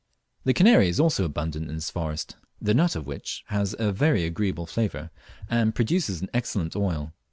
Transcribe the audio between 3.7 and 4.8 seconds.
a very agreeable